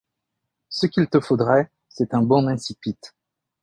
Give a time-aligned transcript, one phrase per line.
[0.69, 2.97] Ce qu’il te faudrait, c’est un bon incipit.